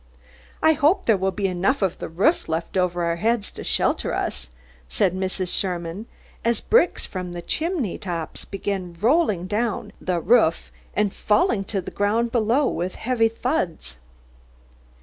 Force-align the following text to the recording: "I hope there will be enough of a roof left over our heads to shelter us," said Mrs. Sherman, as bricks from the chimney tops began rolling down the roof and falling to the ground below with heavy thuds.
"I 0.63 0.73
hope 0.73 1.05
there 1.05 1.15
will 1.15 1.29
be 1.29 1.45
enough 1.45 1.83
of 1.83 2.01
a 2.01 2.07
roof 2.07 2.49
left 2.49 2.75
over 2.75 3.03
our 3.03 3.17
heads 3.17 3.51
to 3.51 3.63
shelter 3.63 4.15
us," 4.15 4.49
said 4.87 5.13
Mrs. 5.13 5.55
Sherman, 5.55 6.07
as 6.43 6.59
bricks 6.59 7.05
from 7.05 7.33
the 7.33 7.41
chimney 7.43 7.99
tops 7.99 8.43
began 8.43 8.97
rolling 8.99 9.45
down 9.45 9.93
the 10.01 10.19
roof 10.19 10.71
and 10.95 11.13
falling 11.13 11.63
to 11.65 11.81
the 11.81 11.91
ground 11.91 12.31
below 12.31 12.67
with 12.67 12.95
heavy 12.95 13.29
thuds. 13.29 13.97